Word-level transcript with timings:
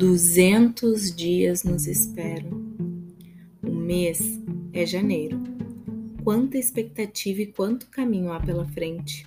Duzentos 0.00 1.14
dias 1.14 1.62
nos 1.62 1.86
esperam. 1.86 2.58
O 3.62 3.70
mês 3.70 4.40
é 4.72 4.86
janeiro. 4.86 5.38
Quanta 6.24 6.56
expectativa 6.56 7.42
e 7.42 7.46
quanto 7.46 7.86
caminho 7.88 8.32
há 8.32 8.40
pela 8.40 8.66
frente. 8.68 9.26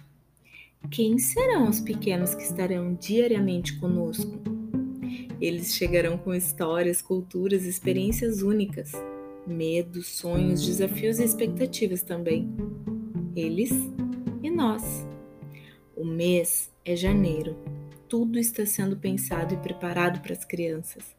Quem 0.89 1.20
serão 1.20 1.70
os 1.70 1.80
pequenos 1.80 2.34
que 2.34 2.41
estarão 2.41 2.96
diariamente 2.96 3.78
conosco? 3.78 4.41
Eles 5.39 5.75
chegarão 5.75 6.18
com 6.18 6.34
histórias, 6.34 7.04
culturas, 7.04 7.66
experiências 7.66 8.42
únicas, 8.42 8.94
medos, 9.46 10.08
sonhos, 10.08 10.66
desafios 10.66 11.20
e 11.20 11.24
expectativas 11.24 12.02
também. 12.02 12.52
Eles 13.36 13.70
e 14.42 14.50
nós. 14.50 15.05
O 15.96 16.04
mês 16.04 16.71
é 16.83 16.96
janeiro 16.96 17.55
tudo 18.14 18.38
está 18.38 18.64
sendo 18.64 18.96
pensado 18.96 19.56
e 19.56 19.58
preparado 19.58 20.22
para 20.22 20.34
as 20.34 20.46
crianças. 20.46 21.16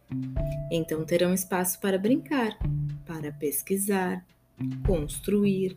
Então 0.71 1.05
terão 1.05 1.35
espaço 1.35 1.81
para 1.81 1.99
brincar, 1.99 2.57
para 3.05 3.33
pesquisar, 3.33 4.25
construir, 4.87 5.77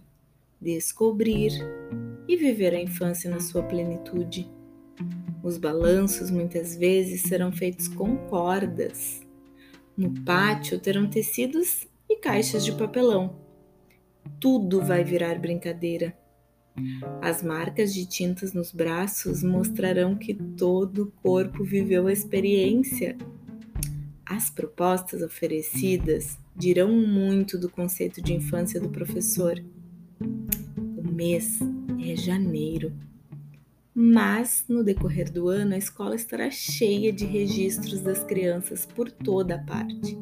descobrir 0.62 1.54
e 2.28 2.38
viver 2.38 2.76
a 2.76 2.80
infância 2.80 3.32
na 3.32 3.40
sua 3.40 3.64
plenitude. 3.64 4.48
Os 5.42 5.58
balanços 5.58 6.30
muitas 6.30 6.76
vezes 6.78 7.24
serão 7.24 7.52
feitos 7.52 7.88
com 7.88 8.16
cordas. 8.28 9.26
No 9.98 10.24
pátio 10.24 10.80
terão 10.80 11.10
tecidos 11.10 11.88
e 12.08 12.18
caixas 12.18 12.64
de 12.64 12.74
papelão. 12.74 13.36
Tudo 14.40 14.84
vai 14.84 15.04
virar 15.04 15.40
brincadeira. 15.40 16.16
As 17.22 17.41
marcas 17.41 17.94
de 17.94 18.05
tintas 18.05 18.54
nos 18.54 18.72
braços 18.72 19.44
mostrarão 19.44 20.16
que 20.16 20.34
todo 20.34 21.03
o 21.03 21.11
corpo 21.11 21.64
viveu 21.64 22.08
a 22.08 22.14
experiência. 22.14 23.17
As 24.25 24.50
propostas 24.50 25.22
oferecidas 25.22 26.38
dirão 26.56 26.92
muito 26.92 27.58
do 27.58 27.69
conceito 27.69 28.22
de 28.22 28.34
infância 28.34 28.80
do 28.80 28.89
professor. 28.89 29.61
O 30.97 31.11
mês 31.11 31.59
é 32.00 32.16
janeiro, 32.16 32.94
mas 33.94 34.64
no 34.67 34.84
decorrer 34.84 35.31
do 35.31 35.47
ano 35.50 35.73
a 35.73 35.78
escola 35.78 36.16
estará 36.16 36.52
cheia 36.52 37.12
de 37.12 37.25
registros 37.25 38.02
das 38.02 38.23
crianças 38.23 38.86
por 38.86 39.09
toda 39.09 39.56
a 39.56 39.64
parte. 39.64 40.17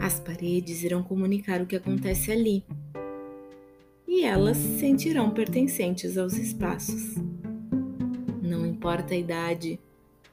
As 0.00 0.20
paredes 0.20 0.82
irão 0.82 1.02
comunicar 1.02 1.60
o 1.62 1.66
que 1.66 1.76
acontece 1.76 2.30
ali 2.30 2.64
elas 4.24 4.56
se 4.56 4.78
sentirão 4.78 5.30
pertencentes 5.30 6.16
aos 6.16 6.34
espaços. 6.34 7.14
Não 8.42 8.66
importa 8.66 9.14
a 9.14 9.16
idade, 9.16 9.78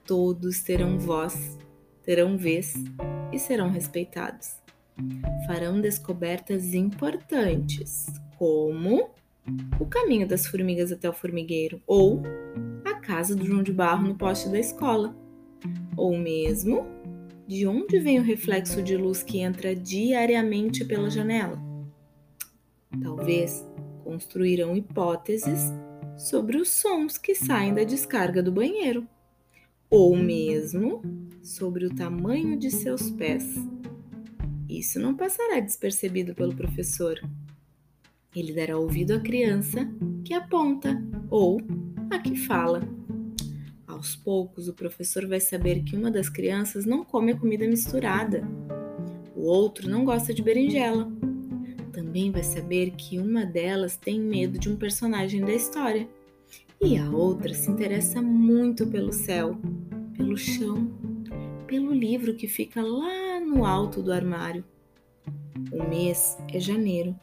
todos 0.05 0.61
terão 0.61 0.97
voz, 0.97 1.57
terão 2.03 2.37
vez 2.37 2.73
e 3.31 3.39
serão 3.39 3.69
respeitados. 3.69 4.61
Farão 5.47 5.79
descobertas 5.79 6.73
importantes, 6.73 8.07
como 8.37 9.09
o 9.79 9.85
caminho 9.85 10.27
das 10.27 10.45
formigas 10.45 10.91
até 10.91 11.09
o 11.09 11.13
formigueiro, 11.13 11.81
ou 11.87 12.21
a 12.85 12.95
casa 12.95 13.35
do 13.35 13.45
João 13.45 13.63
de 13.63 13.73
Barro 13.73 14.07
no 14.07 14.15
poste 14.15 14.49
da 14.49 14.59
escola, 14.59 15.15
ou 15.97 16.17
mesmo 16.17 16.85
de 17.47 17.67
onde 17.67 17.99
vem 17.99 18.19
o 18.19 18.23
reflexo 18.23 18.81
de 18.81 18.95
luz 18.95 19.23
que 19.23 19.39
entra 19.39 19.75
diariamente 19.75 20.85
pela 20.85 21.09
janela. 21.09 21.59
Talvez 23.01 23.65
construirão 24.11 24.75
hipóteses 24.75 25.71
sobre 26.17 26.57
os 26.57 26.67
sons 26.67 27.17
que 27.17 27.33
saem 27.33 27.73
da 27.73 27.85
descarga 27.85 28.43
do 28.43 28.51
banheiro, 28.51 29.07
ou 29.89 30.17
mesmo 30.17 31.01
sobre 31.41 31.85
o 31.85 31.95
tamanho 31.95 32.59
de 32.59 32.69
seus 32.69 33.09
pés. 33.09 33.55
Isso 34.67 34.99
não 34.99 35.15
passará 35.15 35.61
despercebido 35.61 36.35
pelo 36.35 36.53
professor. 36.53 37.21
Ele 38.35 38.51
dará 38.51 38.77
ouvido 38.77 39.13
à 39.13 39.19
criança 39.21 39.89
que 40.25 40.33
aponta 40.33 41.01
ou 41.29 41.61
a 42.09 42.19
que 42.19 42.35
fala. 42.35 42.81
Aos 43.87 44.13
poucos, 44.13 44.67
o 44.67 44.73
professor 44.73 45.25
vai 45.25 45.39
saber 45.39 45.83
que 45.83 45.95
uma 45.95 46.11
das 46.11 46.27
crianças 46.27 46.85
não 46.85 47.05
come 47.05 47.31
a 47.31 47.37
comida 47.37 47.65
misturada, 47.65 48.45
o 49.33 49.43
outro 49.43 49.89
não 49.89 50.03
gosta 50.03 50.33
de 50.33 50.43
berinjela 50.43 51.09
também 52.11 52.29
vai 52.29 52.43
saber 52.43 52.91
que 52.91 53.17
uma 53.17 53.45
delas 53.45 53.95
tem 53.95 54.19
medo 54.19 54.59
de 54.59 54.69
um 54.69 54.75
personagem 54.75 55.39
da 55.39 55.53
história 55.53 56.09
e 56.81 56.97
a 56.97 57.09
outra 57.09 57.53
se 57.53 57.71
interessa 57.71 58.21
muito 58.21 58.85
pelo 58.85 59.13
céu, 59.13 59.57
pelo 60.17 60.35
chão, 60.35 60.91
pelo 61.65 61.93
livro 61.93 62.35
que 62.35 62.49
fica 62.49 62.81
lá 62.81 63.39
no 63.39 63.65
alto 63.65 64.03
do 64.03 64.11
armário. 64.11 64.61
O 65.71 65.87
mês 65.87 66.37
é 66.53 66.59
janeiro, 66.59 67.17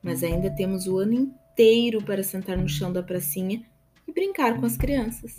mas 0.00 0.22
ainda 0.22 0.48
temos 0.48 0.86
o 0.86 0.98
ano 0.98 1.14
inteiro 1.14 2.00
para 2.00 2.22
sentar 2.22 2.56
no 2.56 2.68
chão 2.68 2.92
da 2.92 3.02
pracinha 3.02 3.64
e 4.06 4.12
brincar 4.12 4.60
com 4.60 4.66
as 4.66 4.76
crianças. 4.76 5.36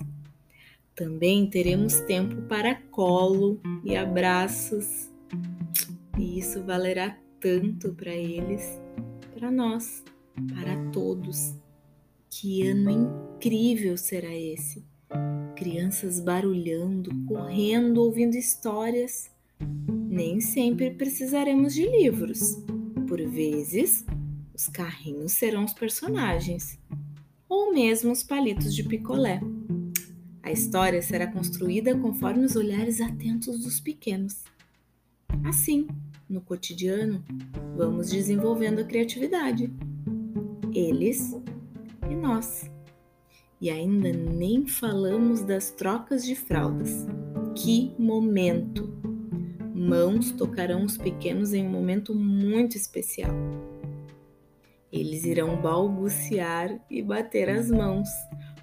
Também 0.93 1.49
teremos 1.49 2.01
tempo 2.01 2.35
para 2.49 2.75
colo 2.91 3.61
e 3.81 3.95
abraços, 3.95 5.09
e 6.17 6.37
isso 6.37 6.61
valerá 6.65 7.17
tanto 7.39 7.93
para 7.93 8.13
eles, 8.13 8.79
para 9.39 9.49
nós, 9.49 10.03
para 10.53 10.75
todos. 10.91 11.55
Que 12.29 12.67
ano 12.67 12.91
incrível 12.91 13.97
será 13.97 14.35
esse! 14.35 14.85
Crianças 15.55 16.19
barulhando, 16.19 17.09
correndo, 17.25 18.01
ouvindo 18.01 18.35
histórias. 18.35 19.31
Nem 20.09 20.41
sempre 20.41 20.91
precisaremos 20.91 21.73
de 21.73 21.87
livros. 21.87 22.57
Por 23.07 23.21
vezes, 23.27 24.05
os 24.53 24.67
carrinhos 24.67 25.31
serão 25.31 25.63
os 25.63 25.73
personagens, 25.73 26.77
ou 27.47 27.73
mesmo 27.73 28.11
os 28.11 28.23
palitos 28.23 28.75
de 28.75 28.83
picolé. 28.83 29.39
A 30.43 30.51
história 30.51 31.01
será 31.01 31.27
construída 31.27 31.97
conforme 31.97 32.43
os 32.43 32.55
olhares 32.55 32.99
atentos 32.99 33.59
dos 33.61 33.79
pequenos. 33.79 34.43
Assim, 35.45 35.87
no 36.29 36.41
cotidiano, 36.41 37.23
vamos 37.75 38.09
desenvolvendo 38.11 38.79
a 38.79 38.83
criatividade. 38.83 39.73
Eles 40.73 41.35
e 42.09 42.15
nós. 42.15 42.69
E 43.59 43.69
ainda 43.69 44.13
nem 44.13 44.67
falamos 44.67 45.41
das 45.41 45.71
trocas 45.71 46.23
de 46.23 46.35
fraldas. 46.35 47.07
Que 47.55 47.93
momento! 47.97 48.87
Mãos 49.73 50.31
tocarão 50.31 50.83
os 50.83 50.97
pequenos 50.97 51.53
em 51.53 51.65
um 51.65 51.69
momento 51.69 52.13
muito 52.13 52.77
especial. 52.77 53.33
Eles 54.91 55.23
irão 55.23 55.59
balbuciar 55.61 56.79
e 56.89 57.01
bater 57.01 57.49
as 57.49 57.69
mãos, 57.69 58.09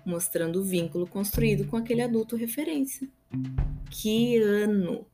mostrando 0.04 0.60
o 0.60 0.64
vínculo 0.64 1.06
construído 1.06 1.66
com 1.66 1.76
aquele 1.76 2.02
adulto 2.02 2.36
referência. 2.36 3.08
Que 3.90 4.38
ano! 4.38 5.06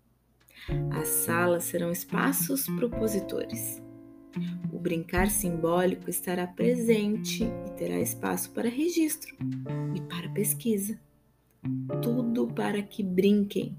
As 0.90 1.08
salas 1.08 1.64
serão 1.64 1.90
espaços 1.90 2.66
propositores. 2.66 3.82
O 4.72 4.78
brincar 4.78 5.30
simbólico 5.30 6.08
estará 6.08 6.46
presente 6.46 7.44
e 7.44 7.70
terá 7.76 8.00
espaço 8.00 8.50
para 8.50 8.68
registro 8.68 9.36
e 9.94 10.00
para 10.02 10.28
pesquisa. 10.30 10.98
Tudo 12.00 12.48
para 12.48 12.82
que 12.82 13.02
brinquem, 13.02 13.76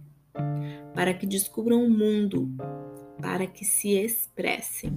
para 0.93 1.13
que 1.13 1.25
descubram 1.25 1.83
o 1.83 1.89
mundo, 1.89 2.49
para 3.21 3.47
que 3.47 3.65
se 3.65 3.89
expressem. 3.89 4.91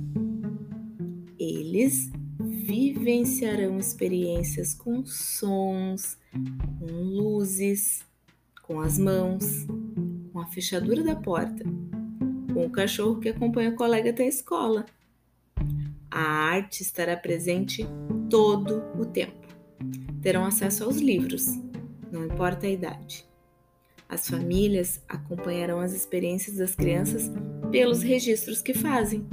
Eles 1.39 2.11
vivenciarão 2.39 3.79
experiências 3.79 4.75
com 4.75 5.05
sons, 5.05 6.19
com 6.79 6.87
luzes, 6.87 8.05
com 8.63 8.81
as 8.81 8.99
mãos, 8.99 9.67
com 10.37 10.43
a 10.43 10.47
fechadura 10.49 11.03
da 11.03 11.17
porta, 11.17 11.65
com 12.53 12.67
o 12.67 12.71
cachorro 12.71 13.19
que 13.19 13.31
acompanha 13.31 13.71
o 13.71 13.75
colega 13.75 14.11
até 14.11 14.25
a 14.25 14.29
escola. 14.29 14.85
A 16.11 16.21
arte 16.21 16.83
estará 16.83 17.17
presente 17.17 17.87
todo 18.29 18.85
o 19.01 19.07
tempo. 19.07 19.49
Terão 20.21 20.45
acesso 20.45 20.85
aos 20.85 20.99
livros, 20.99 21.47
não 22.13 22.23
importa 22.23 22.67
a 22.67 22.71
idade. 22.71 23.25
As 24.07 24.29
famílias 24.29 25.03
acompanharão 25.09 25.81
as 25.81 25.95
experiências 25.95 26.59
das 26.59 26.75
crianças 26.75 27.33
pelos 27.71 28.03
registros 28.03 28.61
que 28.61 28.75
fazem, 28.75 29.27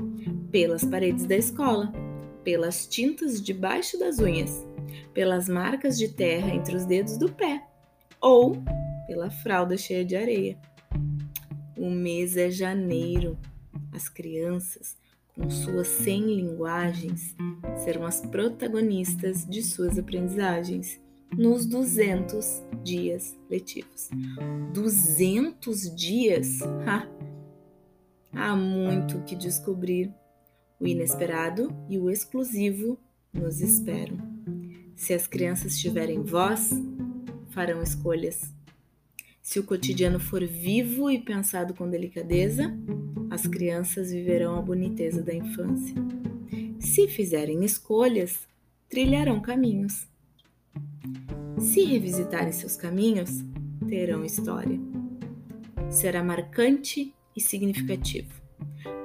pelas 0.54 0.86
paredes 0.86 1.26
da 1.26 1.36
escola, 1.36 1.92
pelas 2.46 2.88
tintas 2.88 3.42
debaixo 3.42 4.00
das 4.00 4.20
unhas, 4.20 4.66
pelas 5.14 5.50
marcas 5.50 5.98
de 5.98 6.08
terra 6.08 6.56
entre 6.56 6.78
os 6.78 6.86
dedos 6.86 7.18
do 7.18 7.30
pé 7.30 7.62
ou 8.22 8.64
pela 9.06 9.30
fralda 9.30 9.76
cheia 9.76 10.06
de 10.06 10.16
areia. 10.16 10.58
O 11.76 11.90
mês 11.90 12.38
é 12.38 12.50
janeiro. 12.52 13.38
As 13.92 14.08
crianças, 14.08 14.96
com 15.36 15.50
suas 15.50 15.88
100 15.88 16.36
linguagens, 16.36 17.36
serão 17.84 18.06
as 18.06 18.22
protagonistas 18.22 19.46
de 19.46 19.64
suas 19.64 19.98
aprendizagens 19.98 21.00
nos 21.38 21.66
200 21.66 22.62
dias 22.84 23.36
letivos. 23.50 24.10
200 24.74 25.96
dias? 25.96 26.62
Ha! 26.86 27.08
Há 28.32 28.56
muito 28.56 29.22
que 29.22 29.36
descobrir. 29.36 30.14
O 30.80 30.88
inesperado 30.88 31.74
e 31.88 31.98
o 31.98 32.10
exclusivo 32.10 33.00
nos 33.32 33.62
esperam. 33.62 34.18
Se 34.96 35.14
as 35.14 35.26
crianças 35.28 35.78
tiverem 35.78 36.22
voz, 36.22 36.72
farão 37.50 37.82
escolhas. 37.82 38.54
Se 39.44 39.60
o 39.60 39.64
cotidiano 39.64 40.22
for 40.22 40.42
vivo 40.46 41.12
e 41.12 41.20
pensado 41.20 41.74
com 41.74 41.90
delicadeza, 41.90 42.74
as 43.30 43.46
crianças 43.46 44.10
viverão 44.10 44.58
a 44.58 44.62
boniteza 44.62 45.22
da 45.22 45.34
infância. 45.34 45.94
Se 46.80 47.10
fizerem 47.10 47.66
escolhas, 47.66 48.48
trilharão 48.88 49.42
caminhos. 49.42 50.08
Se 51.60 51.84
revisitarem 51.84 52.54
seus 52.54 52.78
caminhos, 52.78 53.44
terão 53.86 54.24
história. 54.24 54.80
Será 55.90 56.24
marcante 56.24 57.14
e 57.36 57.42
significativo. 57.42 58.34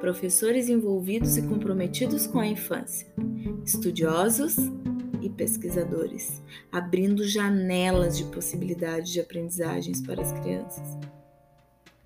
Professores 0.00 0.68
envolvidos 0.68 1.36
e 1.36 1.42
comprometidos 1.42 2.28
com 2.28 2.38
a 2.38 2.46
infância, 2.46 3.12
estudiosos 3.66 4.56
e 5.20 5.28
pesquisadores, 5.28 6.42
abrindo 6.70 7.26
janelas 7.26 8.16
de 8.16 8.24
possibilidades 8.24 9.12
de 9.12 9.20
aprendizagens 9.20 10.00
para 10.00 10.22
as 10.22 10.32
crianças. 10.40 10.98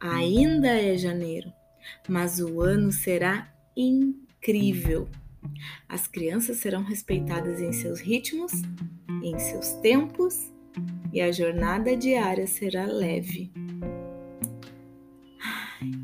Ainda 0.00 0.68
é 0.68 0.96
janeiro, 0.96 1.52
mas 2.08 2.40
o 2.40 2.60
ano 2.60 2.90
será 2.90 3.52
incrível. 3.76 5.08
As 5.88 6.06
crianças 6.06 6.58
serão 6.58 6.82
respeitadas 6.82 7.60
em 7.60 7.72
seus 7.72 8.00
ritmos, 8.00 8.52
em 9.22 9.38
seus 9.38 9.72
tempos, 9.74 10.52
e 11.12 11.20
a 11.20 11.30
jornada 11.30 11.96
diária 11.96 12.46
será 12.46 12.86
leve. 12.86 13.52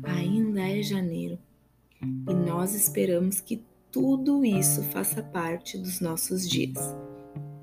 Ainda 0.03 0.61
é 0.61 0.81
janeiro 0.81 1.39
e 2.01 2.33
nós 2.33 2.73
esperamos 2.73 3.41
que 3.41 3.61
tudo 3.91 4.45
isso 4.45 4.83
faça 4.83 5.23
parte 5.23 5.77
dos 5.77 5.99
nossos 5.99 6.47
dias, 6.47 6.77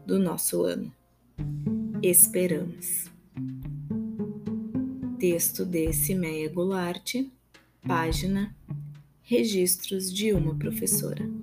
do 0.04 0.18
nosso 0.18 0.64
ano. 0.64 0.92
Esperamos. 2.02 3.10
Texto 5.18 5.64
de 5.64 5.92
Cimeia 5.92 6.52
Goulart, 6.52 7.14
página 7.86 8.54
Registros 9.22 10.12
de 10.12 10.32
uma 10.32 10.54
professora. 10.54 11.35